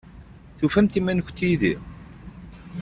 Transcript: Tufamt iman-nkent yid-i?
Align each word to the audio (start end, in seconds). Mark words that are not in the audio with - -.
Tufamt 0.57 0.97
iman-nkent 0.99 1.45
yid-i? 1.47 1.73